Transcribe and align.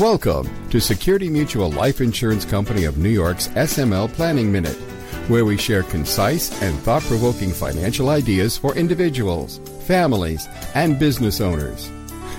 Welcome 0.00 0.50
to 0.70 0.80
Security 0.80 1.30
Mutual 1.30 1.70
Life 1.70 2.00
Insurance 2.00 2.44
Company 2.44 2.82
of 2.84 2.98
New 2.98 3.10
York's 3.10 3.46
SML 3.50 4.12
Planning 4.12 4.50
Minute, 4.50 4.74
where 5.28 5.44
we 5.44 5.56
share 5.56 5.84
concise 5.84 6.50
and 6.62 6.76
thought 6.80 7.02
provoking 7.04 7.52
financial 7.52 8.08
ideas 8.08 8.58
for 8.58 8.74
individuals, 8.76 9.60
families, 9.86 10.48
and 10.74 10.98
business 10.98 11.40
owners. 11.40 11.92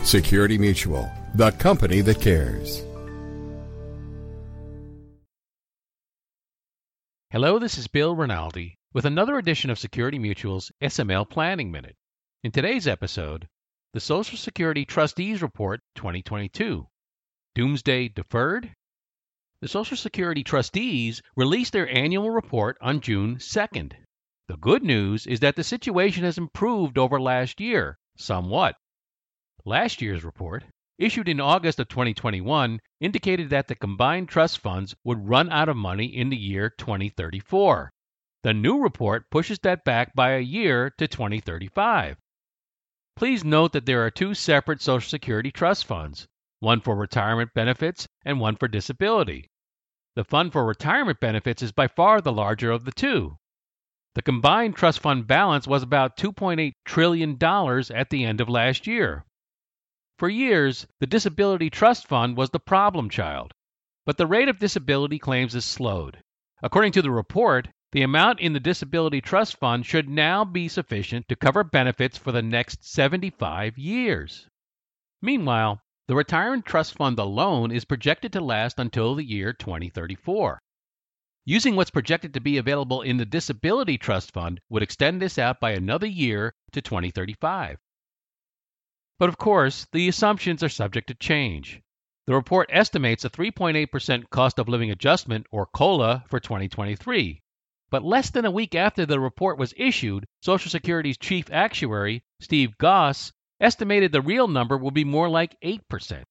Security 0.03 0.57
Mutual, 0.57 1.09
the 1.35 1.51
company 1.51 2.01
that 2.01 2.19
cares. 2.19 2.83
Hello, 7.29 7.57
this 7.57 7.77
is 7.77 7.87
Bill 7.87 8.17
Rinaldi 8.17 8.77
with 8.93 9.05
another 9.05 9.37
edition 9.37 9.69
of 9.69 9.79
Security 9.79 10.19
Mutual's 10.19 10.73
SML 10.83 11.29
Planning 11.29 11.71
Minute. 11.71 11.95
In 12.43 12.51
today's 12.51 12.85
episode, 12.85 13.47
the 13.93 14.01
Social 14.01 14.37
Security 14.37 14.83
Trustees 14.83 15.41
Report 15.41 15.79
2022. 15.95 16.85
Doomsday 17.55 18.09
Deferred? 18.09 18.75
The 19.61 19.69
Social 19.69 19.95
Security 19.95 20.43
Trustees 20.43 21.21
released 21.37 21.71
their 21.71 21.87
annual 21.87 22.29
report 22.29 22.77
on 22.81 22.99
June 22.99 23.37
2nd. 23.37 23.93
The 24.49 24.57
good 24.57 24.83
news 24.83 25.25
is 25.25 25.39
that 25.39 25.55
the 25.55 25.63
situation 25.63 26.25
has 26.25 26.37
improved 26.37 26.97
over 26.97 27.17
last 27.17 27.61
year, 27.61 27.97
somewhat. 28.17 28.75
Last 29.63 30.01
year's 30.01 30.25
report, 30.25 30.65
issued 30.97 31.29
in 31.29 31.39
August 31.39 31.79
of 31.79 31.87
2021, 31.87 32.81
indicated 32.99 33.49
that 33.51 33.69
the 33.69 33.75
combined 33.75 34.27
trust 34.27 34.59
funds 34.59 34.93
would 35.05 35.29
run 35.29 35.49
out 35.49 35.69
of 35.69 35.77
money 35.77 36.07
in 36.07 36.27
the 36.27 36.35
year 36.35 36.69
2034. 36.69 37.89
The 38.43 38.53
new 38.53 38.83
report 38.83 39.29
pushes 39.31 39.59
that 39.59 39.85
back 39.85 40.13
by 40.13 40.31
a 40.31 40.41
year 40.41 40.89
to 40.97 41.07
2035. 41.07 42.17
Please 43.15 43.45
note 43.45 43.71
that 43.71 43.85
there 43.85 44.05
are 44.05 44.11
two 44.11 44.33
separate 44.33 44.81
Social 44.81 45.09
Security 45.09 45.51
trust 45.51 45.85
funds, 45.85 46.27
one 46.59 46.81
for 46.81 46.95
retirement 46.95 47.53
benefits 47.53 48.07
and 48.23 48.39
one 48.39 48.55
for 48.55 48.67
disability. 48.67 49.49
The 50.15 50.23
fund 50.23 50.53
for 50.53 50.65
retirement 50.65 51.19
benefits 51.19 51.61
is 51.61 51.71
by 51.71 51.87
far 51.87 52.21
the 52.21 52.31
larger 52.31 52.71
of 52.71 52.85
the 52.85 52.91
two. 52.91 53.37
The 54.13 54.21
combined 54.21 54.75
trust 54.75 55.01
fund 55.01 55.27
balance 55.27 55.67
was 55.67 55.83
about 55.83 56.15
$2.8 56.15 56.73
trillion 56.85 57.37
at 57.41 58.09
the 58.09 58.23
end 58.23 58.39
of 58.39 58.47
last 58.47 58.87
year. 58.87 59.25
For 60.17 60.29
years, 60.29 60.87
the 61.01 61.07
Disability 61.07 61.69
Trust 61.69 62.07
Fund 62.07 62.37
was 62.37 62.51
the 62.51 62.59
problem 62.61 63.09
child, 63.09 63.51
but 64.05 64.15
the 64.15 64.25
rate 64.25 64.47
of 64.47 64.59
disability 64.59 65.19
claims 65.19 65.51
has 65.51 65.65
slowed. 65.65 66.23
According 66.63 66.93
to 66.93 67.01
the 67.01 67.11
report, 67.11 67.67
the 67.91 68.01
amount 68.01 68.39
in 68.39 68.53
the 68.53 68.61
Disability 68.61 69.19
Trust 69.19 69.57
Fund 69.57 69.85
should 69.85 70.07
now 70.07 70.45
be 70.45 70.69
sufficient 70.69 71.27
to 71.27 71.35
cover 71.35 71.65
benefits 71.65 72.17
for 72.17 72.31
the 72.31 72.41
next 72.41 72.85
75 72.85 73.77
years. 73.77 74.47
Meanwhile, 75.21 75.81
the 76.07 76.15
Retirement 76.15 76.65
Trust 76.65 76.93
Fund 76.93 77.17
alone 77.17 77.71
is 77.71 77.83
projected 77.83 78.33
to 78.33 78.41
last 78.41 78.77
until 78.77 79.15
the 79.15 79.23
year 79.23 79.53
2034. 79.53 80.61
Using 81.45 81.75
what's 81.75 81.89
projected 81.89 82.35
to 82.35 82.39
be 82.39 82.57
available 82.57 83.01
in 83.01 83.17
the 83.17 83.25
Disability 83.25 83.97
Trust 83.97 84.31
Fund 84.31 84.61
would 84.69 84.83
extend 84.83 85.19
this 85.19 85.39
out 85.39 85.59
by 85.59 85.71
another 85.71 86.05
year 86.05 86.53
to 86.73 86.81
2035. 86.81 87.77
But 89.17 89.29
of 89.29 89.37
course, 89.37 89.87
the 89.91 90.07
assumptions 90.07 90.61
are 90.61 90.69
subject 90.69 91.07
to 91.07 91.15
change. 91.15 91.81
The 92.27 92.35
report 92.35 92.69
estimates 92.71 93.25
a 93.25 93.29
3.8% 93.29 94.29
cost 94.29 94.59
of 94.59 94.67
living 94.69 94.91
adjustment, 94.91 95.47
or 95.51 95.65
COLA, 95.65 96.23
for 96.27 96.39
2023. 96.39 97.41
But 97.89 98.03
less 98.03 98.29
than 98.29 98.45
a 98.45 98.51
week 98.51 98.75
after 98.75 99.05
the 99.05 99.19
report 99.19 99.57
was 99.57 99.73
issued, 99.77 100.25
Social 100.41 100.69
Security's 100.69 101.17
chief 101.17 101.49
actuary, 101.51 102.23
Steve 102.39 102.77
Goss, 102.77 103.31
estimated 103.59 104.11
the 104.11 104.21
real 104.21 104.47
number 104.47 104.77
will 104.77 104.91
be 104.91 105.03
more 105.03 105.29
like 105.29 105.59
8%. 105.61 106.23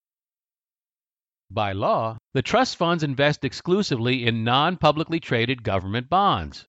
By 1.50 1.72
law, 1.72 2.19
the 2.33 2.42
trust 2.42 2.77
funds 2.77 3.03
invest 3.03 3.44
exclusively 3.44 4.27
in 4.27 4.44
non 4.44 4.77
publicly 4.77 5.20
traded 5.20 5.62
government 5.62 6.08
bonds. 6.08 6.66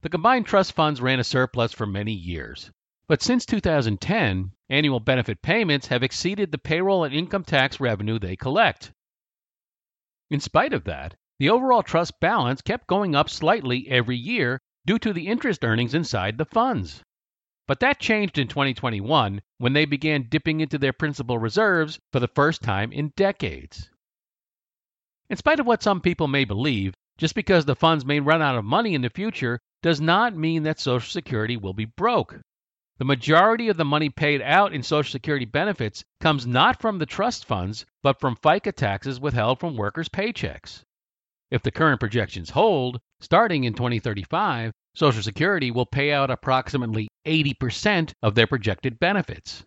The 0.00 0.08
combined 0.08 0.46
trust 0.46 0.72
funds 0.72 1.00
ran 1.00 1.20
a 1.20 1.24
surplus 1.24 1.72
for 1.72 1.86
many 1.86 2.12
years. 2.12 2.70
But 3.08 3.22
since 3.22 3.46
2010, 3.46 4.52
annual 4.68 5.00
benefit 5.00 5.40
payments 5.40 5.86
have 5.86 6.02
exceeded 6.02 6.52
the 6.52 6.58
payroll 6.58 7.04
and 7.04 7.14
income 7.14 7.44
tax 7.44 7.80
revenue 7.80 8.18
they 8.18 8.36
collect. 8.36 8.92
In 10.30 10.40
spite 10.40 10.72
of 10.72 10.84
that, 10.84 11.14
the 11.38 11.50
overall 11.50 11.82
trust 11.82 12.20
balance 12.20 12.60
kept 12.60 12.86
going 12.86 13.14
up 13.14 13.30
slightly 13.30 13.88
every 13.88 14.16
year 14.16 14.60
due 14.84 14.98
to 14.98 15.12
the 15.12 15.28
interest 15.28 15.64
earnings 15.64 15.94
inside 15.94 16.38
the 16.38 16.44
funds. 16.44 17.02
But 17.68 17.80
that 17.80 18.00
changed 18.00 18.38
in 18.38 18.48
2021 18.48 19.42
when 19.58 19.72
they 19.74 19.84
began 19.84 20.28
dipping 20.30 20.60
into 20.60 20.78
their 20.78 20.94
principal 20.94 21.38
reserves 21.38 22.00
for 22.10 22.18
the 22.18 22.26
first 22.26 22.62
time 22.62 22.92
in 22.92 23.12
decades. 23.14 23.90
In 25.28 25.36
spite 25.36 25.60
of 25.60 25.66
what 25.66 25.82
some 25.82 26.00
people 26.00 26.28
may 26.28 26.46
believe, 26.46 26.94
just 27.18 27.34
because 27.34 27.66
the 27.66 27.76
funds 27.76 28.06
may 28.06 28.20
run 28.20 28.40
out 28.40 28.56
of 28.56 28.64
money 28.64 28.94
in 28.94 29.02
the 29.02 29.10
future 29.10 29.60
does 29.82 30.00
not 30.00 30.34
mean 30.34 30.62
that 30.62 30.80
Social 30.80 31.10
Security 31.10 31.58
will 31.58 31.74
be 31.74 31.84
broke. 31.84 32.40
The 32.96 33.04
majority 33.04 33.68
of 33.68 33.76
the 33.76 33.84
money 33.84 34.08
paid 34.08 34.40
out 34.40 34.72
in 34.72 34.82
Social 34.82 35.12
Security 35.12 35.44
benefits 35.44 36.02
comes 36.20 36.46
not 36.46 36.80
from 36.80 36.98
the 36.98 37.06
trust 37.06 37.44
funds, 37.44 37.84
but 38.02 38.18
from 38.18 38.36
FICA 38.36 38.72
taxes 38.72 39.20
withheld 39.20 39.60
from 39.60 39.76
workers' 39.76 40.08
paychecks. 40.08 40.84
If 41.50 41.62
the 41.62 41.70
current 41.70 42.00
projections 42.00 42.48
hold, 42.48 42.98
starting 43.20 43.64
in 43.64 43.74
2035, 43.74 44.72
Social 44.98 45.22
Security 45.22 45.70
will 45.70 45.86
pay 45.86 46.10
out 46.10 46.28
approximately 46.28 47.06
80% 47.24 48.14
of 48.20 48.34
their 48.34 48.48
projected 48.48 48.98
benefits. 48.98 49.64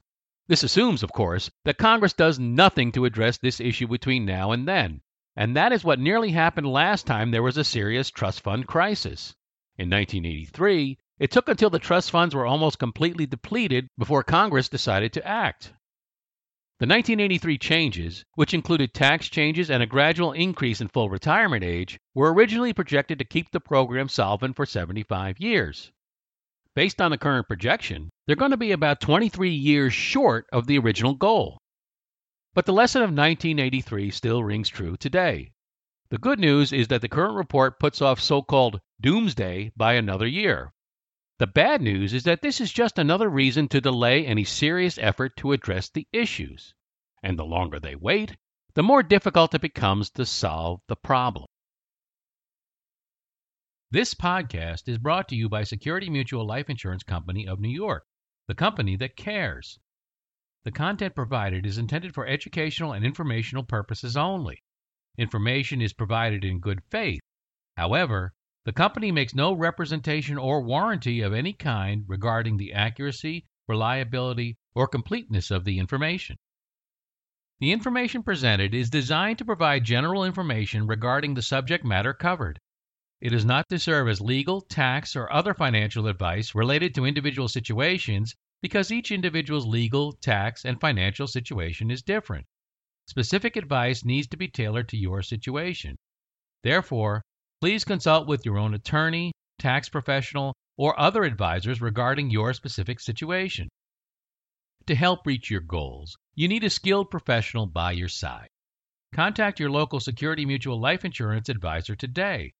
This 0.49 0.61
assumes, 0.61 1.03
of 1.03 1.13
course, 1.13 1.49
that 1.63 1.77
Congress 1.77 2.11
does 2.11 2.37
nothing 2.37 2.91
to 2.91 3.05
address 3.05 3.37
this 3.37 3.61
issue 3.61 3.87
between 3.87 4.25
now 4.25 4.51
and 4.51 4.67
then, 4.67 4.99
and 5.37 5.55
that 5.55 5.71
is 5.71 5.85
what 5.85 6.01
nearly 6.01 6.31
happened 6.31 6.67
last 6.67 7.07
time 7.07 7.31
there 7.31 7.41
was 7.41 7.55
a 7.55 7.63
serious 7.63 8.11
trust 8.11 8.41
fund 8.41 8.67
crisis. 8.67 9.33
In 9.77 9.89
1983, 9.89 10.97
it 11.17 11.31
took 11.31 11.47
until 11.47 11.69
the 11.69 11.79
trust 11.79 12.11
funds 12.11 12.35
were 12.35 12.45
almost 12.45 12.77
completely 12.77 13.25
depleted 13.25 13.87
before 13.97 14.23
Congress 14.23 14.67
decided 14.67 15.13
to 15.13 15.25
act. 15.25 15.71
The 16.81 16.87
1983 16.87 17.59
changes, 17.59 18.25
which 18.33 18.55
included 18.55 18.91
tax 18.91 19.29
changes 19.29 19.69
and 19.69 19.83
a 19.83 19.85
gradual 19.85 20.31
increase 20.31 20.81
in 20.81 20.87
full 20.87 21.11
retirement 21.11 21.63
age, 21.63 21.99
were 22.15 22.33
originally 22.33 22.73
projected 22.73 23.19
to 23.19 23.23
keep 23.23 23.51
the 23.51 23.59
program 23.59 24.09
solvent 24.09 24.55
for 24.55 24.65
75 24.65 25.39
years. 25.39 25.91
Based 26.73 26.99
on 26.99 27.11
the 27.11 27.19
current 27.19 27.47
projection, 27.47 28.09
they're 28.25 28.35
going 28.35 28.49
to 28.49 28.57
be 28.57 28.71
about 28.71 28.99
23 28.99 29.51
years 29.51 29.93
short 29.93 30.47
of 30.51 30.65
the 30.65 30.79
original 30.79 31.13
goal. 31.13 31.59
But 32.55 32.65
the 32.65 32.73
lesson 32.73 33.03
of 33.03 33.09
1983 33.09 34.09
still 34.09 34.43
rings 34.43 34.67
true 34.67 34.97
today. 34.97 35.51
The 36.09 36.17
good 36.17 36.39
news 36.39 36.73
is 36.73 36.87
that 36.87 37.01
the 37.01 37.09
current 37.09 37.35
report 37.35 37.79
puts 37.79 38.01
off 38.01 38.19
so 38.19 38.41
called 38.41 38.81
doomsday 38.99 39.71
by 39.77 39.93
another 39.93 40.25
year. 40.25 40.73
The 41.41 41.47
bad 41.47 41.81
news 41.81 42.13
is 42.13 42.25
that 42.25 42.43
this 42.43 42.61
is 42.61 42.71
just 42.71 42.99
another 42.99 43.27
reason 43.27 43.67
to 43.69 43.81
delay 43.81 44.27
any 44.27 44.43
serious 44.43 44.99
effort 44.99 45.35
to 45.37 45.53
address 45.53 45.89
the 45.89 46.07
issues. 46.13 46.75
And 47.23 47.39
the 47.39 47.43
longer 47.43 47.79
they 47.79 47.95
wait, 47.95 48.37
the 48.75 48.83
more 48.83 49.01
difficult 49.01 49.55
it 49.55 49.61
becomes 49.61 50.11
to 50.11 50.25
solve 50.27 50.81
the 50.87 50.95
problem. 50.95 51.47
This 53.89 54.13
podcast 54.13 54.87
is 54.87 54.99
brought 54.99 55.27
to 55.29 55.35
you 55.35 55.49
by 55.49 55.63
Security 55.63 56.11
Mutual 56.11 56.45
Life 56.45 56.69
Insurance 56.69 57.01
Company 57.01 57.47
of 57.47 57.59
New 57.59 57.73
York, 57.73 58.05
the 58.47 58.53
company 58.53 58.95
that 58.97 59.15
cares. 59.15 59.79
The 60.63 60.71
content 60.71 61.15
provided 61.15 61.65
is 61.65 61.79
intended 61.79 62.13
for 62.13 62.27
educational 62.27 62.93
and 62.93 63.03
informational 63.03 63.63
purposes 63.63 64.15
only. 64.15 64.61
Information 65.17 65.81
is 65.81 65.91
provided 65.91 66.45
in 66.45 66.59
good 66.59 66.83
faith. 66.91 67.21
However, 67.77 68.35
the 68.63 68.73
company 68.73 69.11
makes 69.11 69.33
no 69.33 69.53
representation 69.53 70.37
or 70.37 70.61
warranty 70.61 71.21
of 71.21 71.33
any 71.33 71.51
kind 71.51 72.03
regarding 72.07 72.57
the 72.57 72.73
accuracy, 72.73 73.45
reliability, 73.67 74.57
or 74.75 74.87
completeness 74.87 75.49
of 75.49 75.63
the 75.63 75.79
information. 75.79 76.37
The 77.59 77.71
information 77.71 78.21
presented 78.21 78.73
is 78.73 78.89
designed 78.89 79.37
to 79.39 79.45
provide 79.45 79.83
general 79.83 80.23
information 80.23 80.87
regarding 80.87 81.33
the 81.33 81.41
subject 81.41 81.83
matter 81.83 82.13
covered. 82.13 82.59
It 83.19 83.33
is 83.33 83.45
not 83.45 83.69
to 83.69 83.79
serve 83.79 84.07
as 84.07 84.19
legal, 84.19 84.61
tax, 84.61 85.15
or 85.15 85.31
other 85.31 85.53
financial 85.53 86.07
advice 86.07 86.55
related 86.55 86.95
to 86.95 87.05
individual 87.05 87.47
situations 87.47 88.35
because 88.61 88.91
each 88.91 89.11
individual's 89.11 89.65
legal, 89.65 90.11
tax, 90.11 90.65
and 90.65 90.79
financial 90.79 91.27
situation 91.27 91.89
is 91.89 92.01
different. 92.01 92.45
Specific 93.07 93.55
advice 93.55 94.05
needs 94.05 94.27
to 94.27 94.37
be 94.37 94.47
tailored 94.47 94.89
to 94.89 94.97
your 94.97 95.21
situation. 95.21 95.97
Therefore, 96.63 97.23
Please 97.61 97.85
consult 97.85 98.27
with 98.27 98.43
your 98.43 98.57
own 98.57 98.73
attorney, 98.73 99.31
tax 99.59 99.87
professional, 99.87 100.55
or 100.77 100.99
other 100.99 101.23
advisors 101.23 101.79
regarding 101.79 102.31
your 102.31 102.53
specific 102.53 102.99
situation. 102.99 103.69
To 104.87 104.95
help 104.95 105.27
reach 105.27 105.51
your 105.51 105.61
goals, 105.61 106.17
you 106.33 106.47
need 106.47 106.63
a 106.63 106.71
skilled 106.71 107.11
professional 107.11 107.67
by 107.67 107.91
your 107.91 108.07
side. 108.07 108.47
Contact 109.13 109.59
your 109.59 109.69
local 109.69 109.99
Security 109.99 110.43
Mutual 110.43 110.79
Life 110.79 111.05
Insurance 111.05 111.49
advisor 111.49 111.95
today. 111.95 112.51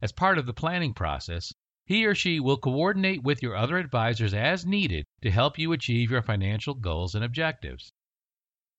As 0.00 0.12
part 0.12 0.38
of 0.38 0.46
the 0.46 0.54
planning 0.54 0.94
process, 0.94 1.52
he 1.84 2.06
or 2.06 2.14
she 2.14 2.38
will 2.38 2.56
coordinate 2.56 3.24
with 3.24 3.42
your 3.42 3.56
other 3.56 3.76
advisors 3.76 4.34
as 4.34 4.64
needed 4.64 5.04
to 5.22 5.32
help 5.32 5.58
you 5.58 5.72
achieve 5.72 6.12
your 6.12 6.22
financial 6.22 6.74
goals 6.74 7.16
and 7.16 7.24
objectives. 7.24 7.90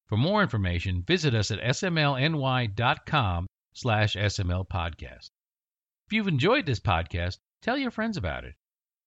For 0.08 0.16
more 0.16 0.42
information, 0.42 1.04
visit 1.04 1.36
us 1.36 1.52
at 1.52 1.60
smlny.com 1.60 3.48
slash 3.74 4.14
smlpodcast. 4.16 5.32
If 6.08 6.14
you've 6.14 6.28
enjoyed 6.28 6.68
this 6.68 6.80
podcast, 6.80 7.38
tell 7.64 7.80
your 7.80 7.90
friends 7.90 8.16
about 8.16 8.44
it. 8.44 8.54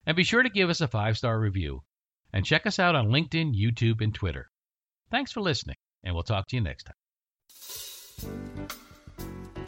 And 0.04 0.16
be 0.16 0.24
sure 0.24 0.42
to 0.42 0.48
give 0.48 0.68
us 0.68 0.80
a 0.80 0.88
five-star 0.88 1.38
review. 1.38 1.84
And 2.32 2.44
check 2.44 2.66
us 2.66 2.80
out 2.80 2.96
on 2.96 3.06
LinkedIn, 3.06 3.54
YouTube, 3.54 4.00
and 4.00 4.12
Twitter. 4.12 4.50
Thanks 5.08 5.30
for 5.30 5.40
listening, 5.40 5.76
and 6.02 6.12
we'll 6.12 6.24
talk 6.24 6.48
to 6.48 6.56
you 6.56 6.62
next 6.62 6.88
time. 6.88 6.96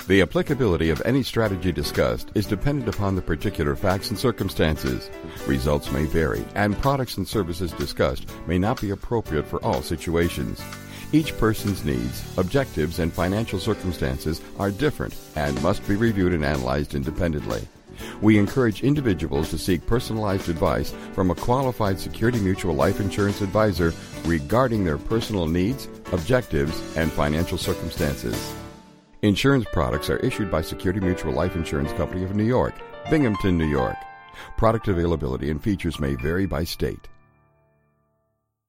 The 0.08 0.22
applicability 0.22 0.90
of 0.90 1.00
any 1.04 1.22
strategy 1.22 1.70
discussed 1.70 2.32
is 2.34 2.46
dependent 2.46 2.92
upon 2.92 3.14
the 3.14 3.22
particular 3.22 3.76
facts 3.76 4.10
and 4.10 4.18
circumstances. 4.18 5.08
Results 5.46 5.92
may 5.92 6.06
vary, 6.06 6.44
and 6.56 6.76
products 6.82 7.16
and 7.16 7.28
services 7.28 7.70
discussed 7.70 8.26
may 8.48 8.58
not 8.58 8.80
be 8.80 8.90
appropriate 8.90 9.46
for 9.46 9.64
all 9.64 9.82
situations. 9.82 10.60
Each 11.12 11.36
person's 11.38 11.84
needs, 11.84 12.22
objectives, 12.38 13.00
and 13.00 13.12
financial 13.12 13.58
circumstances 13.58 14.40
are 14.60 14.70
different 14.70 15.16
and 15.34 15.60
must 15.62 15.86
be 15.88 15.96
reviewed 15.96 16.32
and 16.32 16.44
analyzed 16.44 16.94
independently. 16.94 17.66
We 18.22 18.38
encourage 18.38 18.84
individuals 18.84 19.50
to 19.50 19.58
seek 19.58 19.86
personalized 19.86 20.48
advice 20.48 20.94
from 21.12 21.30
a 21.30 21.34
qualified 21.34 21.98
Security 21.98 22.38
Mutual 22.38 22.74
life 22.74 23.00
insurance 23.00 23.40
advisor 23.40 23.92
regarding 24.24 24.84
their 24.84 24.98
personal 24.98 25.46
needs, 25.46 25.88
objectives, 26.12 26.80
and 26.96 27.10
financial 27.10 27.58
circumstances. 27.58 28.54
Insurance 29.22 29.66
products 29.72 30.08
are 30.10 30.18
issued 30.18 30.50
by 30.50 30.62
Security 30.62 31.00
Mutual 31.00 31.32
Life 31.32 31.56
Insurance 31.56 31.92
Company 31.92 32.24
of 32.24 32.36
New 32.36 32.44
York, 32.44 32.74
Binghamton, 33.10 33.58
New 33.58 33.68
York. 33.68 33.96
Product 34.56 34.88
availability 34.88 35.50
and 35.50 35.62
features 35.62 36.00
may 36.00 36.14
vary 36.14 36.46
by 36.46 36.64
state. 36.64 37.08